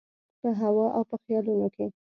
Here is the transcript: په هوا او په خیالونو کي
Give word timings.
په 0.41 0.49
هوا 0.59 0.85
او 0.95 1.03
په 1.09 1.15
خیالونو 1.23 1.67
کي 1.75 1.85